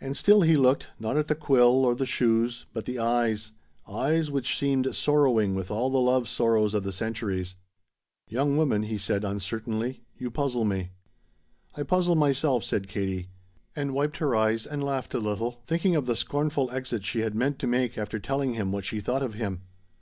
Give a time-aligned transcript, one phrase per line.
[0.00, 3.50] And still he looked, not at the quill or the shoes, but the eyes,
[3.88, 7.56] eyes which seemed sorrowing with all the love sorrows of the centuries.
[8.28, 10.90] "Young woman," he said uncertainly, "you puzzle me."
[11.76, 13.30] "I puzzle myself," said Katie,
[13.74, 17.34] and wiped her eyes and laughed a little, thinking of the scornful exit she had
[17.34, 19.62] meant to make after telling him what she thought of him.